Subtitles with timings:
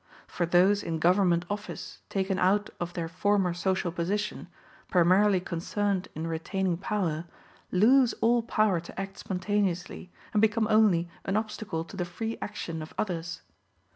[0.25, 4.47] For those in government office, taken out of their former social position,
[4.89, 7.25] primarily concerned in retaining power,
[7.71, 12.81] lose all power to act spontaneously, and become only an obstacle to the free action
[12.81, 13.43] of others.